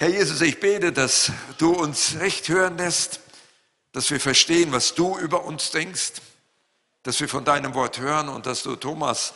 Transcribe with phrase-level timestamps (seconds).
[0.00, 3.18] Herr Jesus, ich bete, dass du uns recht hören lässt,
[3.90, 6.12] dass wir verstehen, was du über uns denkst,
[7.02, 9.34] dass wir von deinem Wort hören und dass du Thomas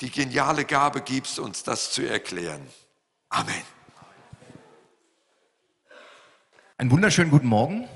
[0.00, 2.66] die geniale Gabe gibst, uns das zu erklären.
[3.28, 3.62] Amen.
[6.78, 7.86] Einen wunderschönen guten Morgen.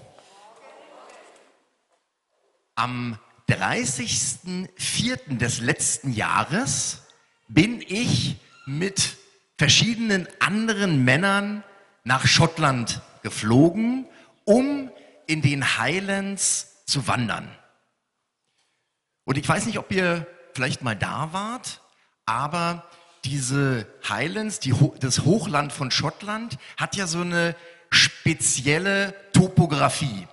[2.75, 3.19] Am
[3.49, 5.39] 30.04.
[5.39, 6.99] des letzten Jahres
[7.49, 8.37] bin ich
[8.67, 9.17] mit
[9.57, 11.65] verschiedenen anderen Männern
[12.09, 14.07] nach Schottland geflogen,
[14.45, 14.91] um
[15.27, 17.55] in den Highlands zu wandern.
[19.25, 21.83] Und ich weiß nicht, ob ihr vielleicht mal da wart,
[22.25, 22.89] aber
[23.27, 27.55] diese Highlands, die, das Hochland von Schottland, hat ja so eine
[27.91, 30.27] spezielle Topografie.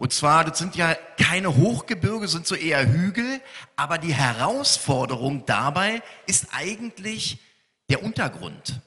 [0.00, 3.40] Und zwar, das sind ja keine Hochgebirge, sind so eher Hügel,
[3.76, 7.38] aber die Herausforderung dabei ist eigentlich
[7.90, 8.80] der Untergrund.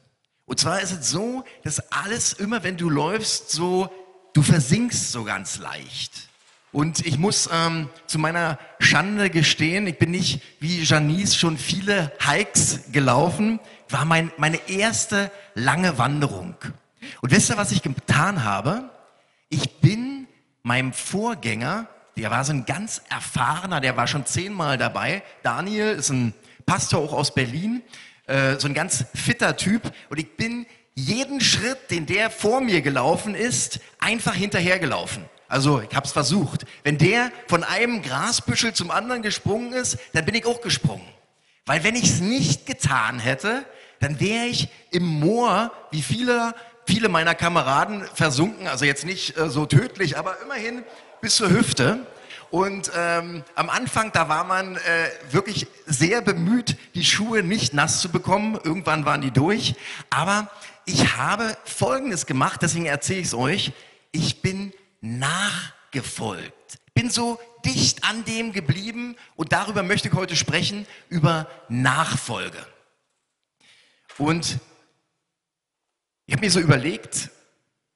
[0.45, 3.89] Und zwar ist es so, dass alles immer, wenn du läufst, so,
[4.33, 6.29] du versinkst so ganz leicht.
[6.71, 12.11] Und ich muss ähm, zu meiner Schande gestehen, ich bin nicht wie Janice schon viele
[12.19, 16.55] Hikes gelaufen, war mein, meine erste lange Wanderung.
[17.21, 18.89] Und wisst ihr, was ich getan habe?
[19.49, 20.27] Ich bin
[20.63, 25.23] meinem Vorgänger, der war so ein ganz erfahrener, der war schon zehnmal dabei.
[25.43, 26.33] Daniel ist ein
[26.65, 27.83] Pastor auch aus Berlin,
[28.27, 29.91] äh, so ein ganz fitter Typ.
[30.09, 35.25] Und ich bin jeden Schritt, den der vor mir gelaufen ist, einfach hinterhergelaufen.
[35.47, 36.65] Also ich habe es versucht.
[36.83, 41.07] Wenn der von einem Grasbüschel zum anderen gesprungen ist, dann bin ich auch gesprungen.
[41.65, 43.65] Weil wenn ich es nicht getan hätte,
[43.99, 46.53] dann wäre ich im Moor, wie viele
[46.85, 50.83] viele meiner Kameraden versunken, also jetzt nicht äh, so tödlich, aber immerhin
[51.21, 52.05] bis zur Hüfte.
[52.55, 57.99] Und ähm, am Anfang, da war man äh, wirklich sehr bemüht, die Schuhe nicht nass
[57.99, 58.57] zu bekommen.
[58.63, 59.75] Irgendwann waren die durch.
[60.09, 60.49] Aber
[60.85, 63.73] ich habe Folgendes gemacht, deswegen erzähle ich es euch.
[64.13, 66.79] Ich bin nachgefolgt.
[66.93, 72.65] Bin so dicht an dem geblieben und darüber möchte ich heute sprechen, über Nachfolge.
[74.17, 74.59] Und
[76.25, 77.31] ich habe mir so überlegt,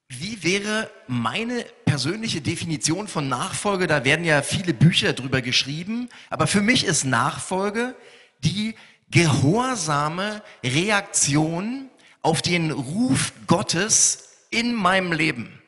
[0.09, 3.85] wie wäre meine persönliche Definition von Nachfolge?
[3.85, 7.95] Da werden ja viele Bücher drüber geschrieben, aber für mich ist Nachfolge
[8.43, 8.73] die
[9.11, 11.89] gehorsame Reaktion
[12.23, 15.61] auf den Ruf Gottes in meinem Leben.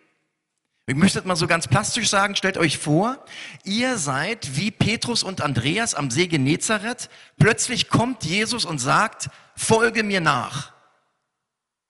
[0.87, 3.23] Ich möchte das mal so ganz plastisch sagen, stellt euch vor,
[3.63, 10.01] ihr seid wie Petrus und Andreas am See Genezareth, plötzlich kommt Jesus und sagt, folge
[10.01, 10.73] mir nach.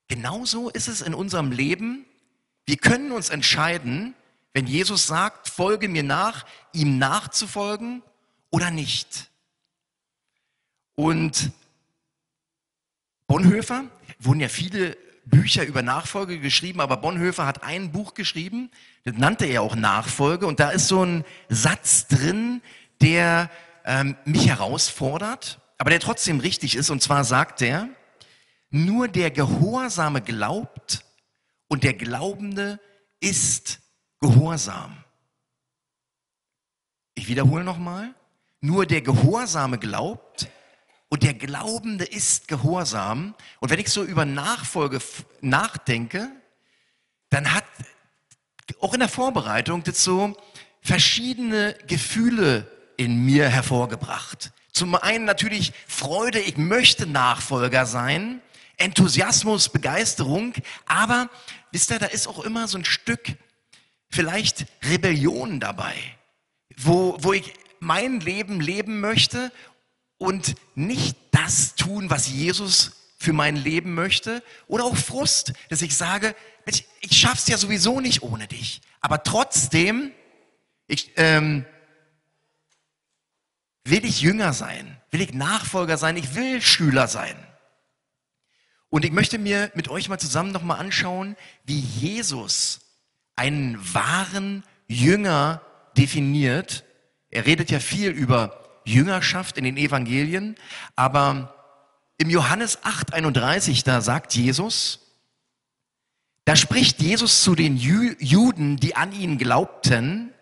[0.10, 2.06] Genauso ist es in unserem Leben.
[2.66, 4.14] Wir können uns entscheiden,
[4.54, 8.02] wenn Jesus sagt, folge mir nach, ihm nachzufolgen
[8.50, 9.30] oder nicht.
[10.96, 11.52] Und
[13.28, 13.86] Bonhoeffer,
[14.20, 18.70] wurden ja viele Bücher über Nachfolge geschrieben, aber Bonhoeffer hat ein Buch geschrieben,
[19.04, 22.62] das nannte er auch Nachfolge, und da ist so ein Satz drin,
[23.02, 23.50] der
[23.86, 27.88] ähm, mich herausfordert, aber der trotzdem richtig ist, und zwar sagt er,
[28.70, 30.81] nur der Gehorsame glaubt
[31.72, 32.82] und der Glaubende
[33.22, 33.80] ist
[34.20, 35.06] Gehorsam.
[37.16, 38.14] Ich wiederhole nochmal.
[38.60, 40.50] Nur der Gehorsame glaubt
[41.08, 43.36] und der Glaubende ist Gehorsam.
[43.62, 45.00] Und wenn ich so über Nachfolge
[45.40, 46.30] nachdenke,
[47.30, 47.64] dann hat
[48.82, 50.36] auch in der Vorbereitung so
[50.82, 54.52] verschiedene Gefühle in mir hervorgebracht.
[54.74, 58.42] Zum einen natürlich Freude, ich möchte Nachfolger sein.
[58.82, 60.54] Enthusiasmus, Begeisterung,
[60.86, 61.30] aber
[61.72, 63.38] wisst ihr, da ist auch immer so ein Stück
[64.10, 65.96] vielleicht Rebellion dabei,
[66.78, 69.52] wo, wo ich mein Leben leben möchte
[70.18, 74.44] und nicht das tun, was Jesus für mein Leben möchte.
[74.68, 79.24] Oder auch Frust, dass ich sage, ich, ich schaff's ja sowieso nicht ohne dich, aber
[79.24, 80.12] trotzdem,
[80.88, 81.66] ich, ähm,
[83.84, 87.36] will ich Jünger sein, will ich Nachfolger sein, ich will Schüler sein.
[88.92, 92.82] Und ich möchte mir mit euch mal zusammen nochmal anschauen, wie Jesus
[93.38, 95.62] einen wahren Jünger
[95.96, 96.84] definiert.
[97.30, 100.58] Er redet ja viel über Jüngerschaft in den Evangelien,
[100.98, 101.56] aber
[102.18, 105.00] im Johannes 8:31 da sagt Jesus,
[106.44, 110.34] da spricht Jesus zu den Juden, die an ihn glaubten,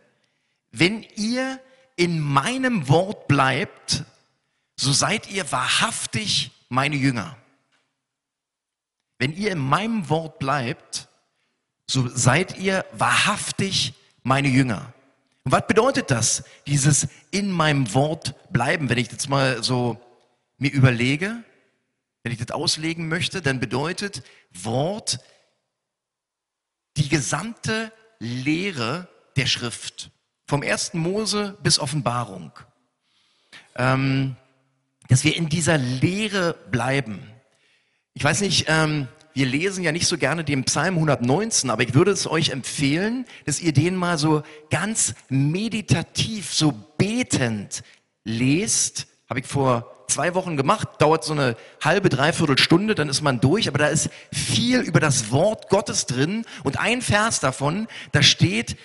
[0.71, 1.59] wenn ihr
[1.97, 4.05] in meinem Wort bleibt,
[4.75, 7.37] so seid ihr wahrhaftig meine Jünger.
[9.19, 11.09] Wenn ihr in meinem Wort bleibt,
[11.85, 13.93] so seid ihr wahrhaftig
[14.23, 14.93] meine Jünger.
[15.43, 18.89] Und was bedeutet das, dieses in meinem Wort bleiben?
[18.89, 19.99] Wenn ich jetzt mal so
[20.57, 21.43] mir überlege,
[22.23, 24.23] wenn ich das auslegen möchte, dann bedeutet
[24.53, 25.19] Wort
[26.97, 30.11] die gesamte Lehre der Schrift.
[30.45, 32.51] Vom ersten Mose bis Offenbarung.
[33.75, 34.35] Ähm,
[35.07, 37.21] dass wir in dieser Lehre bleiben.
[38.13, 41.93] Ich weiß nicht, ähm, wir lesen ja nicht so gerne den Psalm 119, aber ich
[41.93, 47.83] würde es euch empfehlen, dass ihr den mal so ganz meditativ, so betend
[48.23, 49.07] lest.
[49.29, 53.39] Habe ich vor zwei Wochen gemacht, dauert so eine halbe, dreiviertel Stunde, dann ist man
[53.39, 58.23] durch, aber da ist viel über das Wort Gottes drin und ein Vers davon, da
[58.23, 58.75] steht,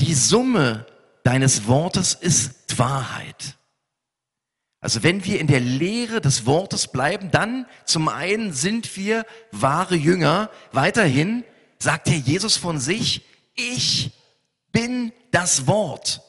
[0.00, 0.86] die Summe
[1.22, 3.58] deines Wortes ist Wahrheit.
[4.80, 9.94] Also wenn wir in der Lehre des Wortes bleiben, dann zum einen sind wir wahre
[9.94, 10.50] Jünger.
[10.72, 11.44] Weiterhin
[11.78, 13.22] sagt Herr Jesus von sich,
[13.54, 14.12] ich
[14.72, 16.22] bin das Wort.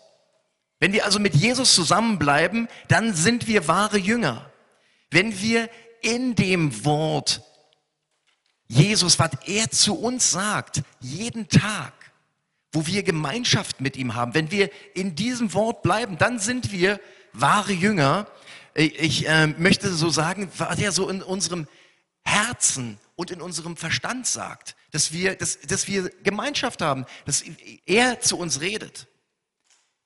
[0.80, 4.51] Wenn wir also mit Jesus zusammenbleiben, dann sind wir wahre Jünger.
[5.12, 5.69] Wenn wir
[6.01, 7.42] in dem Wort
[8.68, 11.94] Jesus, was er zu uns sagt, jeden Tag,
[12.71, 17.00] wo wir Gemeinschaft mit ihm haben, wenn wir in diesem Wort bleiben, dann sind wir
[17.33, 18.27] wahre Jünger.
[18.73, 21.68] Ich äh, möchte so sagen, was er so in unserem
[22.23, 27.44] Herzen und in unserem Verstand sagt, dass wir, dass, dass wir Gemeinschaft haben, dass
[27.85, 29.07] er zu uns redet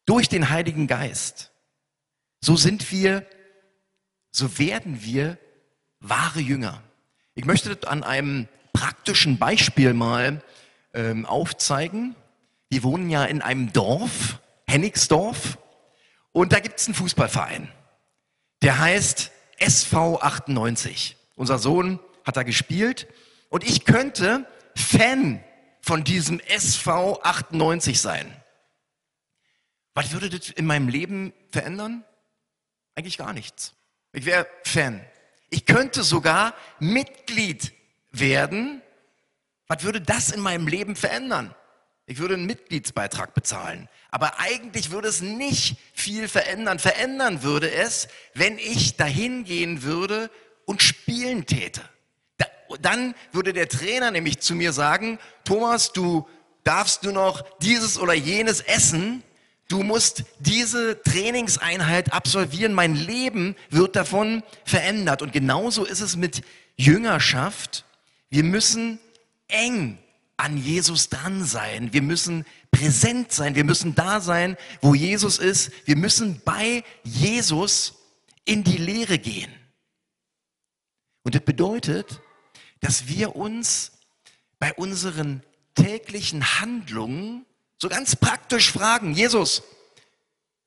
[0.05, 1.51] durch den Heiligen Geist.
[2.41, 3.25] So sind wir,
[4.31, 5.37] so werden wir
[5.99, 6.81] wahre Jünger.
[7.35, 10.43] Ich möchte das an einem praktischen Beispiel mal
[10.93, 12.15] ähm, aufzeigen.
[12.69, 15.57] Wir wohnen ja in einem Dorf, Hennigsdorf,
[16.31, 17.71] und da gibt es einen Fußballverein.
[18.65, 21.17] Der heißt SV 98.
[21.35, 23.05] Unser Sohn hat da gespielt
[23.49, 25.43] und ich könnte Fan
[25.81, 28.35] von diesem SV 98 sein.
[29.93, 32.03] Was würde das in meinem Leben verändern?
[32.95, 33.75] Eigentlich gar nichts.
[34.13, 35.05] Ich wäre Fan.
[35.51, 37.71] Ich könnte sogar Mitglied
[38.09, 38.81] werden.
[39.67, 41.53] Was würde das in meinem Leben verändern?
[42.07, 43.89] Ich würde einen Mitgliedsbeitrag bezahlen.
[44.11, 46.79] Aber eigentlich würde es nicht viel verändern.
[46.79, 50.29] Verändern würde es, wenn ich dahin gehen würde
[50.65, 51.81] und spielen täte.
[52.81, 56.27] dann würde der Trainer nämlich zu mir sagen, Thomas, du
[56.63, 59.23] darfst nur noch dieses oder jenes essen
[59.67, 62.73] Du musst diese Trainingseinheit absolvieren.
[62.73, 65.23] Mein Leben wird davon verändert.
[65.23, 66.43] Und genauso ist es mit
[66.75, 67.83] Jüngerschaft.
[68.29, 68.99] Wir müssen
[69.47, 69.97] eng
[70.37, 71.93] an Jesus dran sein.
[71.93, 73.55] Wir müssen präsent sein.
[73.55, 75.71] Wir müssen da sein, wo Jesus ist.
[75.85, 77.95] Wir müssen bei Jesus
[78.43, 79.53] in die Lehre gehen.
[81.23, 82.21] Und das bedeutet,
[82.81, 83.93] dass wir uns
[84.59, 85.41] bei unseren
[85.73, 87.45] täglichen Handlungen
[87.81, 89.63] so ganz praktisch fragen, Jesus,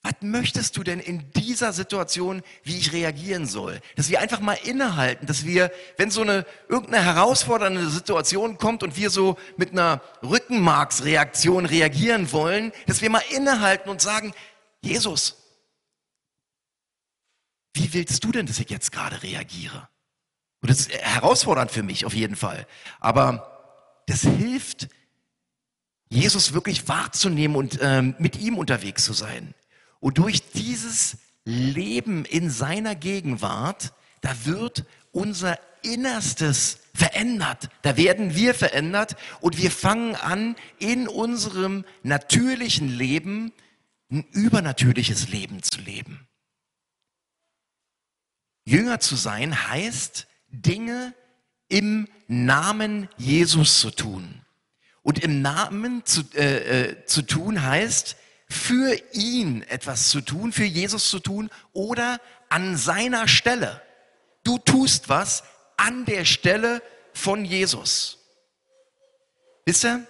[0.09, 3.79] was möchtest du denn in dieser Situation, wie ich reagieren soll?
[3.95, 8.97] Dass wir einfach mal innehalten, dass wir, wenn so eine irgendeine herausfordernde Situation kommt und
[8.97, 14.33] wir so mit einer Rückenmarksreaktion reagieren wollen, dass wir mal innehalten und sagen,
[14.81, 15.37] Jesus,
[17.75, 19.89] wie willst du denn, dass ich jetzt gerade reagiere?
[20.63, 22.67] Und das ist herausfordernd für mich auf jeden Fall.
[22.99, 24.89] Aber das hilft
[26.09, 29.55] Jesus wirklich wahrzunehmen und ähm, mit ihm unterwegs zu sein.
[30.01, 37.71] Und durch dieses Leben in seiner Gegenwart, da wird unser Innerstes verändert.
[37.83, 43.53] Da werden wir verändert und wir fangen an, in unserem natürlichen Leben
[44.11, 46.27] ein übernatürliches Leben zu leben.
[48.65, 51.15] Jünger zu sein heißt, Dinge
[51.69, 54.43] im Namen Jesus zu tun.
[55.03, 58.17] Und im Namen zu, äh, äh, zu tun heißt,
[58.51, 63.83] für ihn etwas zu tun, für Jesus zu tun oder an seiner Stelle.
[64.45, 65.45] Du tust was
[65.77, 68.19] an der Stelle von Jesus.
[69.67, 70.07] Wisst ihr?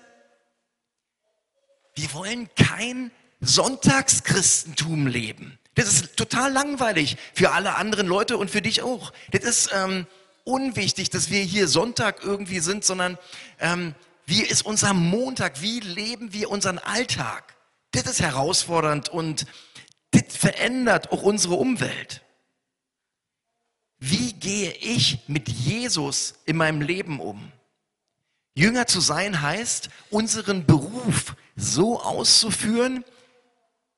[1.95, 5.59] Wir wollen kein Sonntagschristentum leben.
[5.75, 9.12] Das ist total langweilig für alle anderen Leute und für dich auch.
[9.33, 10.07] Das ist ähm,
[10.45, 13.18] unwichtig, dass wir hier Sonntag irgendwie sind, sondern
[13.59, 13.95] ähm,
[14.26, 15.62] wie ist unser Montag?
[15.62, 17.58] Wie leben wir unseren Alltag?
[17.92, 19.47] Das ist herausfordernd und
[20.11, 22.23] das verändert auch unsere Umwelt.
[23.99, 27.52] Wie gehe ich mit Jesus in meinem Leben um?
[28.54, 33.04] Jünger zu sein heißt, unseren Beruf so auszuführen,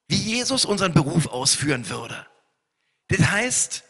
[0.09, 2.26] wie Jesus unseren Beruf ausführen würde.
[3.09, 3.85] Das heißt,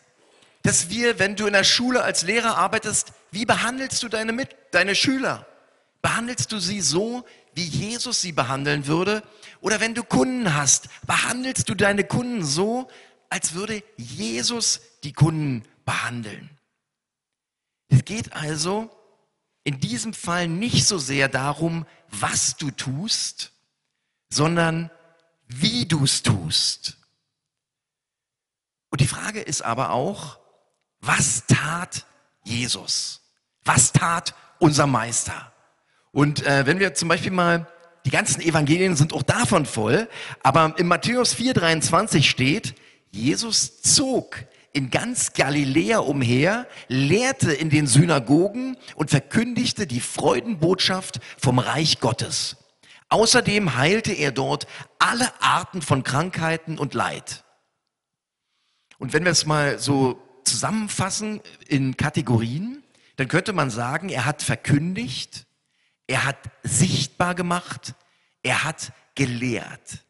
[0.63, 4.55] dass wir, wenn du in der Schule als Lehrer arbeitest, wie behandelst du deine, Mit
[4.73, 5.47] deine Schüler?
[6.03, 9.23] Behandelst du sie so, wie Jesus sie behandeln würde?
[9.61, 12.89] Oder wenn du Kunden hast, behandelst du deine Kunden so,
[13.29, 16.51] als würde Jesus die Kunden behandeln?
[17.89, 18.91] Es geht also
[19.65, 23.53] in diesem Fall nicht so sehr darum, was du tust,
[24.31, 24.91] sondern
[25.47, 26.97] wie du es tust.
[28.91, 30.39] Und die Frage ist aber auch,
[31.01, 32.07] was tat
[32.45, 33.21] Jesus?
[33.65, 35.53] Was tat unser Meister?
[36.13, 37.67] Und äh, wenn wir zum Beispiel mal,
[38.05, 40.09] die ganzen Evangelien sind auch davon voll,
[40.43, 42.75] aber in Matthäus 4,23 steht,
[43.11, 51.59] Jesus zog in ganz Galiläa umher, lehrte in den Synagogen und verkündigte die Freudenbotschaft vom
[51.59, 52.57] Reich Gottes.
[53.09, 54.67] Außerdem heilte er dort
[55.01, 57.45] alle Arten von Krankheiten und Leid.
[58.99, 62.85] Und wenn wir es mal so zusammenfassen in Kategorien,
[63.17, 65.47] dann könnte man sagen, er hat verkündigt,
[66.11, 67.95] er hat sichtbar gemacht,
[68.43, 70.05] er hat gelehrt.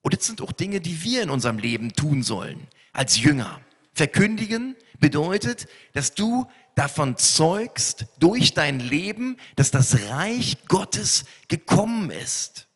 [0.00, 3.60] Und jetzt sind auch Dinge, die wir in unserem Leben tun sollen, als Jünger.
[3.92, 12.68] Verkündigen bedeutet, dass du davon zeugst durch dein Leben, dass das Reich Gottes gekommen ist.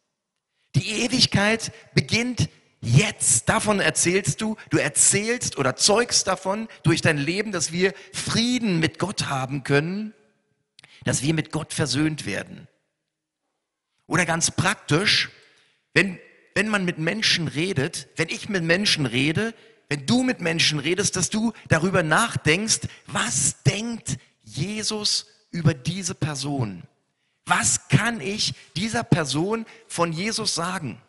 [0.75, 2.50] Die Ewigkeit beginnt
[2.83, 3.49] jetzt.
[3.49, 4.57] Davon erzählst du.
[4.69, 10.12] Du erzählst oder zeugst davon durch dein Leben, dass wir Frieden mit Gott haben können,
[11.07, 12.67] dass wir mit Gott versöhnt werden.
[14.09, 15.31] Oder ganz praktisch,
[15.95, 16.19] wenn,
[16.57, 19.55] wenn man mit Menschen redet, wenn ich mit Menschen rede,
[19.89, 26.83] wenn du mit Menschen redest, dass du darüber nachdenkst, was denkt Jesus über diese Person?
[27.45, 31.01] Was kann ich dieser Person von Jesus sagen?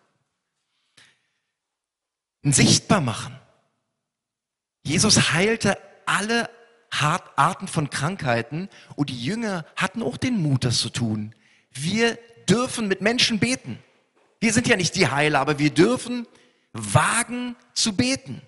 [2.43, 3.37] Sichtbar machen.
[4.83, 5.75] Jesus heilte
[6.05, 6.51] alle
[7.01, 11.33] Arten von Krankheiten und die Jünger hatten auch den Mut, das zu tun.
[11.71, 12.17] Wir
[12.49, 13.79] dürfen mit Menschen beten.
[14.39, 16.27] Wir sind ja nicht die Heiler, aber wir dürfen
[16.73, 18.41] wagen zu beten.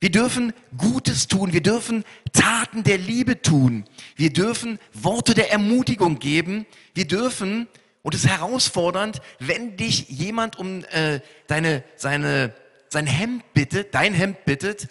[0.00, 3.84] Wir dürfen Gutes tun, wir dürfen Taten der Liebe tun,
[4.14, 7.66] wir dürfen Worte der Ermutigung geben, wir dürfen,
[8.02, 12.54] und es ist herausfordernd, wenn dich jemand um äh, deine, seine,
[12.90, 14.88] sein Hemd bittet, dein Hemd bittet,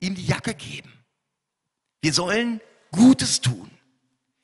[0.00, 0.92] ihm die Jacke geben.
[2.02, 3.70] Wir sollen Gutes tun.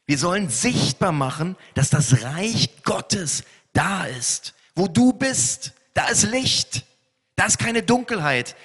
[0.07, 4.55] Wir sollen sichtbar machen, dass das Reich Gottes da ist.
[4.75, 6.87] Wo du bist, da ist Licht.
[7.37, 8.57] Da ist keine Dunkelheit.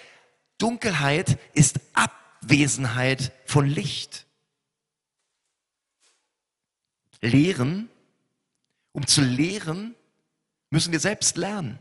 [0.58, 4.26] Dunkelheit ist Abwesenheit von Licht.
[7.20, 7.90] Lehren,
[8.92, 9.96] um zu lehren,
[10.70, 11.80] müssen wir selbst lernen.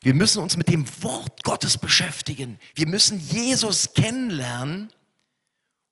[0.00, 2.58] Wir müssen uns mit dem Wort Gottes beschäftigen.
[2.74, 4.92] Wir müssen Jesus kennenlernen.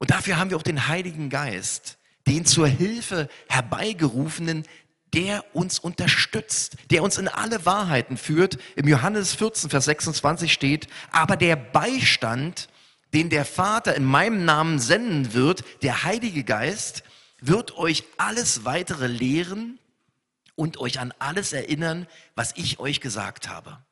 [0.00, 4.66] Und dafür haben wir auch den Heiligen Geist, den zur Hilfe herbeigerufenen,
[5.12, 8.59] der uns unterstützt, der uns in alle Wahrheiten führt.
[8.76, 12.69] Im Johannes 14, Vers 26 steht, aber der Beistand,
[13.12, 17.02] den der Vater in meinem Namen senden wird, der Heilige Geist,
[17.40, 19.78] wird euch alles weitere lehren
[20.54, 23.85] und euch an alles erinnern, was ich euch gesagt habe.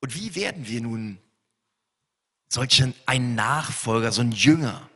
[0.00, 1.18] Und wie werden wir nun
[2.48, 4.88] solchen ein Nachfolger, so ein Jünger?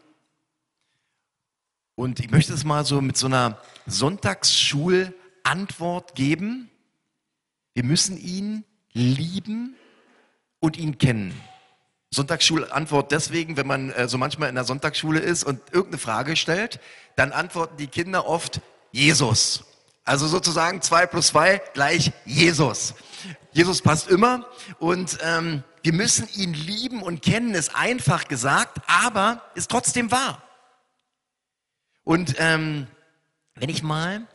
[1.94, 6.70] Und ich möchte es mal so mit so einer Sonntagsschulantwort geben.
[7.74, 9.74] Wir müssen ihn lieben
[10.60, 11.34] und ihn kennen.
[12.12, 16.80] Sonntagsschulantwort deswegen, wenn man äh, so manchmal in der Sonntagsschule ist und irgendeine Frage stellt,
[17.16, 19.64] dann antworten die Kinder oft Jesus.
[20.04, 22.94] Also sozusagen zwei plus zwei gleich Jesus.
[23.52, 24.46] Jesus passt immer
[24.78, 30.42] und ähm, wir müssen ihn lieben und kennen, ist einfach gesagt, aber ist trotzdem wahr.
[32.04, 32.86] Und ähm,
[33.54, 34.26] wenn ich mal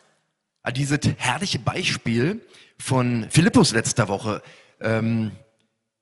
[0.64, 2.42] an dieses herrliche Beispiel
[2.80, 4.42] von Philippus letzter Woche
[4.82, 5.32] ähm,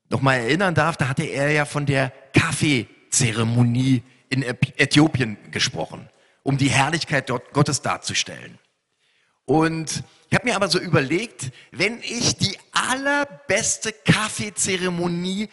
[0.09, 6.09] nochmal erinnern darf, da hatte er ja von der Kaffeezeremonie in Äthiopien gesprochen,
[6.43, 8.57] um die Herrlichkeit dort Gottes darzustellen.
[9.45, 15.49] Und ich habe mir aber so überlegt, wenn ich die allerbeste Kaffeezeremonie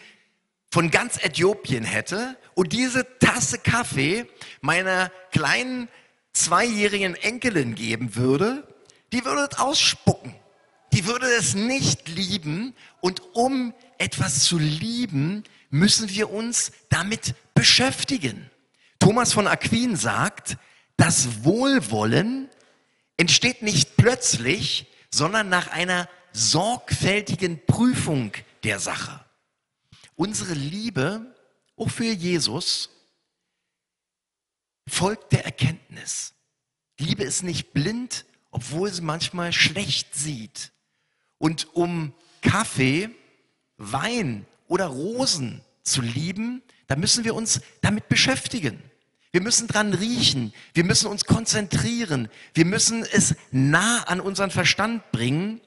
[0.71, 4.25] von ganz Äthiopien hätte und diese Tasse Kaffee
[4.61, 5.89] meiner kleinen
[6.33, 8.67] zweijährigen Enkelin geben würde,
[9.11, 10.33] die würde es ausspucken.
[10.93, 12.73] Die würde es nicht lieben.
[13.01, 18.49] Und um etwas zu lieben, müssen wir uns damit beschäftigen.
[18.99, 20.57] Thomas von Aquin sagt,
[20.97, 22.49] das Wohlwollen
[23.17, 29.23] entsteht nicht plötzlich, sondern nach einer sorgfältigen Prüfung der Sache.
[30.15, 31.35] Unsere Liebe,
[31.75, 32.89] auch für Jesus,
[34.87, 36.33] folgt der Erkenntnis.
[36.97, 40.71] Liebe ist nicht blind, obwohl sie manchmal schlecht sieht.
[41.37, 43.09] Und um Kaffee,
[43.77, 48.81] Wein oder Rosen zu lieben, da müssen wir uns damit beschäftigen.
[49.31, 50.53] Wir müssen dran riechen.
[50.73, 52.29] Wir müssen uns konzentrieren.
[52.53, 55.61] Wir müssen es nah an unseren Verstand bringen.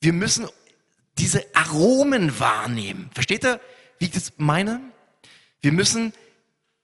[0.00, 0.46] Wir müssen
[1.18, 3.10] diese Aromen wahrnehmen.
[3.14, 3.60] Versteht ihr,
[3.98, 4.80] wie ich das meine?
[5.60, 6.12] Wir müssen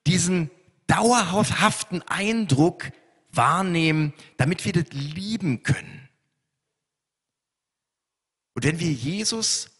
[0.06, 0.50] diesen
[0.86, 2.92] dauerhaften Eindruck
[3.30, 6.08] wahrnehmen, damit wir das lieben können.
[8.54, 9.70] Und wenn wir Jesus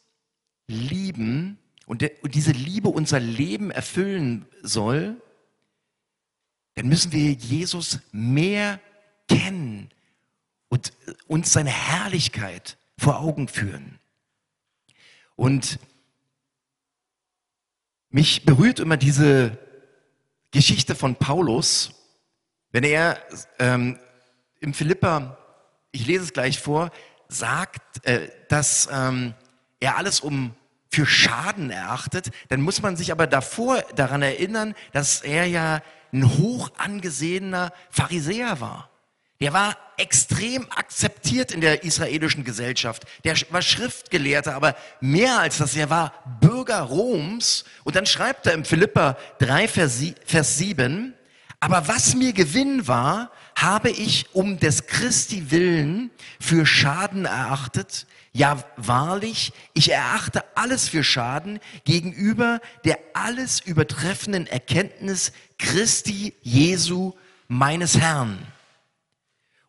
[0.67, 5.22] lieben und, diese Liebe unser Leben erfüllen soll,
[6.75, 8.81] dann müssen wir Jesus mehr
[9.29, 9.91] kennen
[10.69, 10.93] und
[11.27, 13.99] uns seine Herrlichkeit vor Augen führen.
[15.37, 15.79] Und
[18.11, 19.59] mich berührt immer diese
[20.51, 21.93] Geschichte von Paulus,
[22.71, 23.19] wenn er
[23.59, 23.99] ähm,
[24.61, 25.39] im Philippa,
[25.91, 26.91] ich lese es gleich vor,
[27.29, 29.35] sagt, äh, dass ähm,
[29.81, 30.55] er alles um
[30.91, 36.39] für Schaden erachtet, dann muss man sich aber davor daran erinnern, dass er ja ein
[36.39, 38.91] hoch angesehener Pharisäer war.
[39.41, 43.05] Der war extrem akzeptiert in der israelischen Gesellschaft.
[43.25, 47.65] Der war Schriftgelehrter, aber mehr als das, er war Bürger Roms.
[47.83, 51.15] Und dann schreibt er im Philippa 3, Vers 7,
[51.59, 58.07] aber was mir Gewinn war, habe ich um des Christi willen für Schaden erachtet.
[58.33, 67.13] Ja, wahrlich, ich erachte alles für Schaden gegenüber der alles übertreffenden Erkenntnis Christi Jesu
[67.49, 68.47] meines Herrn.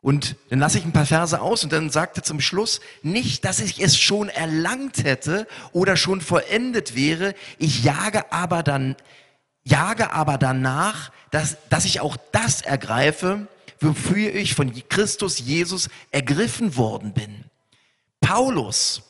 [0.01, 3.45] Und dann lasse ich ein paar Verse aus und dann sagt er zum Schluss, nicht,
[3.45, 8.97] dass ich es schon erlangt hätte oder schon vollendet wäre, ich jage aber dann,
[9.63, 13.47] jage aber danach, dass, dass ich auch das ergreife,
[13.79, 17.45] wofür ich von Christus Jesus ergriffen worden bin.
[18.19, 19.03] Paulus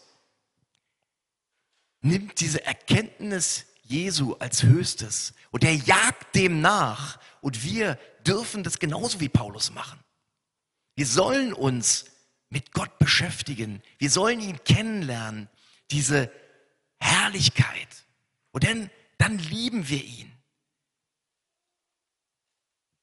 [2.02, 8.80] nimmt diese Erkenntnis Jesu als höchstes und er jagt dem nach und wir dürfen das
[8.80, 10.00] genauso wie Paulus machen.
[10.96, 12.06] Wir sollen uns
[12.50, 13.82] mit Gott beschäftigen.
[13.98, 15.50] Wir sollen ihn kennenlernen,
[15.92, 16.32] diese
[17.00, 18.06] Herrlichkeit.
[18.52, 20.32] Und dann, dann lieben wir ihn.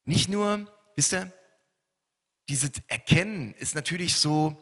[0.05, 1.33] Nicht nur, wisst ihr,
[2.49, 4.57] dieses Erkennen ist natürlich so,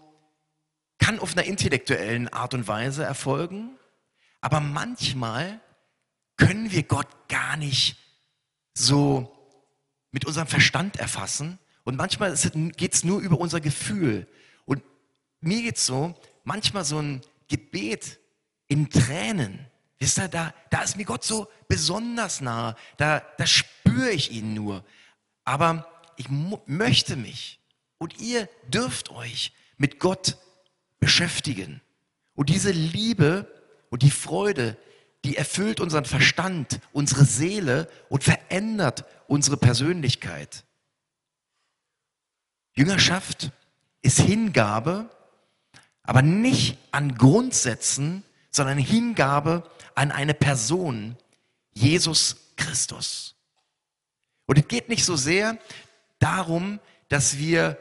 [0.99, 3.79] kann auf einer intellektuellen Art und Weise erfolgen,
[4.41, 5.61] aber manchmal
[6.39, 7.97] können wir Gott gar nicht
[8.73, 9.31] so
[10.11, 12.35] mit unserem Verstand erfassen und manchmal
[12.77, 14.27] geht es nur über unser Gefühl.
[14.65, 14.83] Und
[15.41, 18.19] mir geht es so, manchmal so ein Gebet
[18.67, 19.67] in Tränen,
[19.99, 24.55] wisst ihr, da, da ist mir Gott so besonders nah, da, da spüre ich ihn
[24.55, 24.85] nur.
[25.45, 27.59] Aber ich möchte mich
[27.97, 30.37] und ihr dürft euch mit Gott
[31.01, 31.81] beschäftigen.
[32.35, 33.51] Und diese Liebe
[33.91, 34.77] und die Freude,
[35.29, 40.65] die erfüllt unseren Verstand, unsere Seele und verändert unsere Persönlichkeit.
[42.73, 43.51] Jüngerschaft
[44.01, 45.11] ist Hingabe,
[46.03, 51.19] aber nicht an Grundsätzen, sondern Hingabe an eine Person,
[51.75, 53.35] Jesus Christus.
[54.47, 55.59] Und es geht nicht so sehr
[56.21, 57.77] darum, dass wir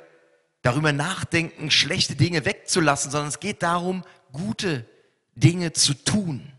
[0.63, 4.85] darüber nachdenken, schlechte Dinge wegzulassen, sondern es geht darum, gute
[5.35, 6.51] Dinge zu tun.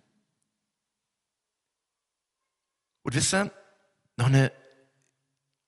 [3.08, 3.50] Und wisst ihr,
[4.18, 4.52] noch eine,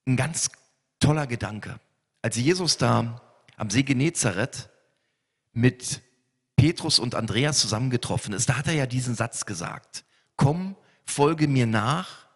[0.06, 0.50] ein ganz
[0.98, 1.80] toller Gedanke.
[2.20, 3.22] Als Jesus da
[3.56, 4.68] am See Genezareth
[5.54, 6.02] mit
[6.56, 10.04] Petrus und Andreas zusammengetroffen ist, da hat er ja diesen Satz gesagt.
[10.36, 10.76] Komm,
[11.06, 12.26] folge mir nach.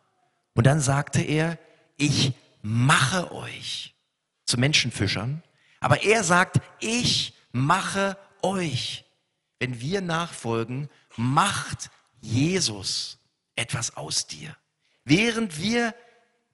[0.55, 1.59] Und dann sagte er,
[1.99, 3.95] ich mache euch
[4.47, 5.43] zu Menschenfischern.
[5.81, 9.05] Aber er sagt, ich mache euch.
[9.59, 10.89] Wenn wir nachfolgen,
[11.19, 11.91] macht
[12.23, 13.19] Jesus
[13.55, 14.57] etwas aus dir.
[15.05, 15.95] Während wir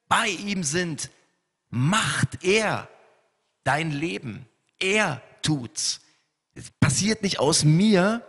[0.08, 1.10] bei ihm sind,
[1.70, 2.88] macht er
[3.64, 4.46] dein Leben.
[4.78, 6.00] Er tut's.
[6.54, 8.26] Es passiert nicht aus mir,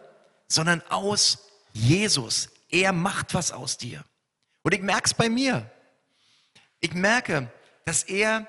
[0.47, 2.49] sondern aus Jesus.
[2.69, 4.03] Er macht was aus dir.
[4.61, 5.69] Und ich merke es bei mir.
[6.79, 7.51] Ich merke,
[7.85, 8.47] dass er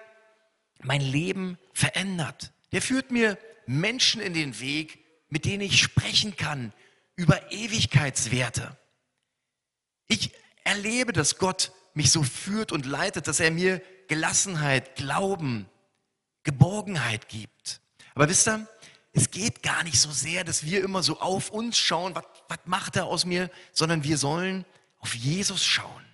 [0.82, 2.52] mein Leben verändert.
[2.72, 6.72] Der führt mir Menschen in den Weg, mit denen ich sprechen kann
[7.16, 8.76] über Ewigkeitswerte.
[10.08, 10.32] Ich
[10.64, 15.68] erlebe, dass Gott mich so führt und leitet, dass er mir Gelassenheit, Glauben,
[16.44, 17.80] Geborgenheit gibt.
[18.14, 18.66] Aber wisst ihr,
[19.12, 22.24] es geht gar nicht so sehr, dass wir immer so auf uns schauen, was,
[22.64, 24.64] macht er aus mir, sondern wir sollen
[24.98, 26.04] auf Jesus schauen.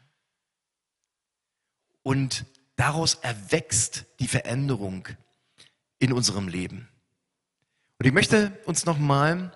[2.02, 2.44] Und
[2.76, 5.08] daraus erwächst die Veränderung
[5.98, 6.88] in unserem Leben.
[7.98, 9.52] Und ich möchte uns nochmal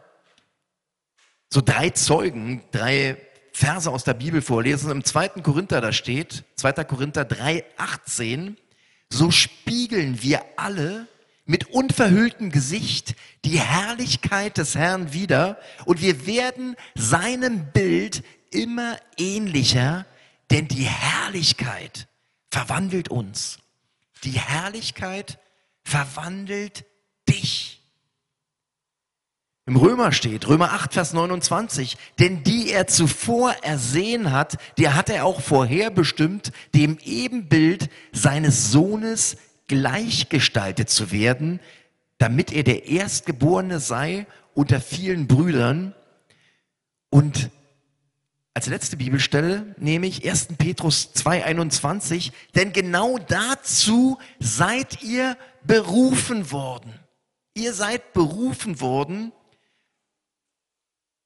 [1.48, 3.16] so drei Zeugen, drei
[3.52, 4.90] Verse aus der Bibel vorlesen.
[4.90, 5.28] Im 2.
[5.42, 6.84] Korinther da steht, 2.
[6.84, 8.56] Korinther 3, 18,
[9.10, 11.06] so spiegeln wir alle
[11.44, 20.06] mit unverhülltem Gesicht die Herrlichkeit des Herrn wieder und wir werden seinem Bild immer ähnlicher,
[20.50, 22.08] denn die Herrlichkeit
[22.50, 23.58] verwandelt uns.
[24.24, 25.38] Die Herrlichkeit
[25.84, 26.84] verwandelt.
[29.64, 35.08] Im Römer steht, Römer 8, Vers 29, denn die er zuvor ersehen hat, der hat
[35.08, 39.36] er auch vorherbestimmt, dem Ebenbild seines Sohnes
[39.68, 41.60] gleichgestaltet zu werden,
[42.18, 45.94] damit er der Erstgeborene sei unter vielen Brüdern.
[47.08, 47.50] Und
[48.54, 50.48] als letzte Bibelstelle nehme ich 1.
[50.58, 56.92] Petrus 2,21, denn genau dazu seid ihr berufen worden.
[57.54, 59.32] Ihr seid berufen worden,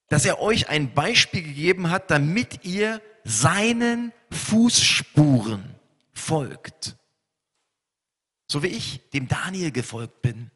[0.09, 5.75] dass er euch ein Beispiel gegeben hat, damit ihr seinen Fußspuren
[6.13, 6.97] folgt.
[8.49, 10.51] So wie ich dem Daniel gefolgt bin,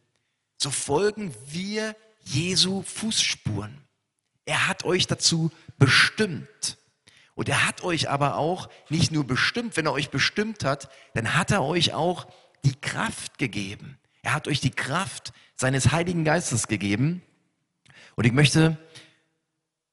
[0.57, 3.79] so folgen wir Jesu Fußspuren.
[4.45, 6.79] Er hat euch dazu bestimmt.
[7.35, 11.35] Und er hat euch aber auch nicht nur bestimmt, wenn er euch bestimmt hat, dann
[11.35, 12.27] hat er euch auch
[12.65, 13.99] die Kraft gegeben.
[14.23, 17.23] Er hat euch die Kraft seines Heiligen Geistes gegeben.
[18.17, 18.77] Und ich möchte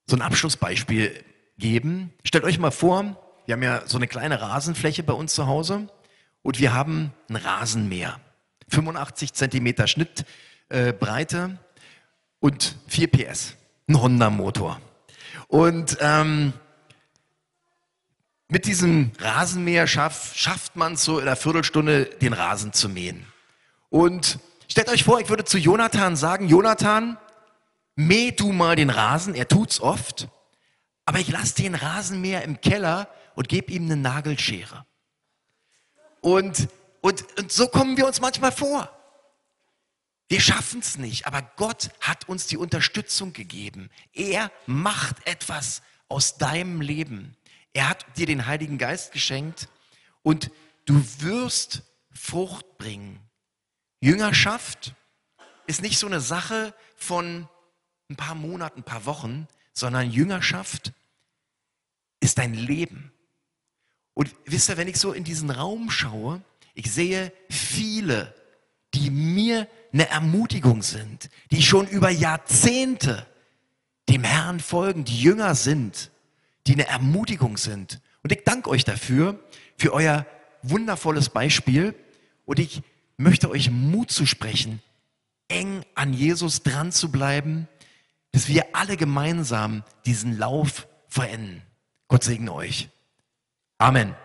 [0.09, 1.23] so ein Abschlussbeispiel
[1.57, 2.13] geben.
[2.23, 5.87] Stellt euch mal vor, wir haben ja so eine kleine Rasenfläche bei uns zu Hause
[6.41, 8.19] und wir haben ein Rasenmäher.
[8.69, 11.77] 85 Zentimeter Schnittbreite äh,
[12.39, 13.55] und 4 PS.
[13.87, 14.81] Ein Honda-Motor.
[15.47, 16.53] Und ähm,
[18.49, 23.25] mit diesem Rasenmäher schaff, schafft man es so in einer Viertelstunde, den Rasen zu mähen.
[23.89, 27.17] Und stellt euch vor, ich würde zu Jonathan sagen, Jonathan,
[27.97, 30.29] mäh du mal den Rasen, er tut's oft,
[31.05, 34.85] aber ich lasse den Rasenmäher im Keller und gebe ihm eine Nagelschere.
[36.21, 36.69] Und,
[37.01, 38.93] und, und so kommen wir uns manchmal vor.
[40.29, 43.89] Wir schaffen es nicht, aber Gott hat uns die Unterstützung gegeben.
[44.13, 47.35] Er macht etwas aus deinem Leben.
[47.73, 49.69] Er hat dir den Heiligen Geist geschenkt
[50.23, 50.51] und
[50.85, 53.19] du wirst Frucht bringen.
[54.01, 54.93] Jüngerschaft
[55.65, 57.47] ist nicht so eine Sache von
[58.09, 60.93] ein paar Monaten, ein paar Wochen, sondern Jüngerschaft
[62.19, 63.11] ist dein Leben.
[64.13, 66.41] Und wisst ihr, wenn ich so in diesen Raum schaue,
[66.73, 68.33] ich sehe viele,
[68.93, 73.27] die mir eine Ermutigung sind, die schon über Jahrzehnte
[74.09, 76.11] dem Herrn folgen, die Jünger sind,
[76.65, 78.01] die eine Ermutigung sind.
[78.23, 79.39] Und ich danke euch dafür,
[79.77, 80.25] für euer
[80.63, 81.93] wundervolles Beispiel.
[82.45, 82.81] Und ich
[83.17, 84.81] möchte euch Mut zu sprechen,
[85.47, 87.67] eng an Jesus dran zu bleiben,
[88.31, 91.61] dass wir alle gemeinsam diesen Lauf verenden.
[92.07, 92.89] Gott segne euch.
[93.77, 94.15] Amen.